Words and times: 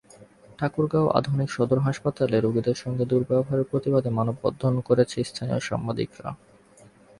ঠাকুরগাঁও 0.59 1.07
আধুনিক 1.17 1.49
সদর 1.51 1.79
হাসপাতালে 1.79 2.37
রোগীদের 2.39 2.77
সঙ্গে 2.83 3.03
দুর্ব্যবহারের 3.05 3.69
প্রতিবাদে 3.71 4.09
মানববন্ধন 4.17 4.73
করেছেন 4.87 5.21
স্থানীয় 5.23 5.61
সাংবাদিকেরা। 5.69 6.31